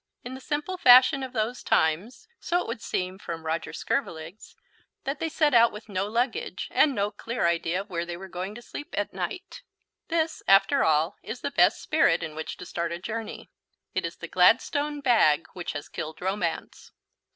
In 0.23 0.33
the 0.33 0.41
simple 0.41 0.77
fashion 0.79 1.21
of 1.21 1.31
those 1.31 1.61
times 1.61 2.27
(so 2.39 2.59
it 2.59 2.65
would 2.67 2.81
seem 2.81 3.19
from 3.19 3.45
Roger 3.45 3.71
Scurvilegs) 3.71 4.55
they 5.03 5.29
set 5.29 5.53
out 5.53 5.71
with 5.71 5.89
no 5.89 6.07
luggage 6.07 6.69
and 6.71 6.95
no 6.95 7.11
clear 7.11 7.45
idea 7.45 7.81
of 7.81 7.89
where 7.91 8.03
they 8.03 8.17
were 8.17 8.27
going 8.27 8.55
to 8.55 8.63
sleep 8.63 8.95
at 8.97 9.13
night. 9.13 9.61
This, 10.07 10.41
after 10.47 10.83
all, 10.83 11.17
is 11.21 11.41
the 11.41 11.51
best 11.51 11.79
spirit 11.79 12.23
in 12.23 12.33
which 12.33 12.57
to 12.57 12.65
start 12.65 12.91
a 12.91 12.97
journey. 12.97 13.51
It 13.93 14.03
is 14.03 14.15
the 14.15 14.27
Gladstone 14.27 15.01
bag 15.01 15.45
which 15.53 15.73
has 15.73 15.87
killed 15.87 16.19
romance. 16.19 16.91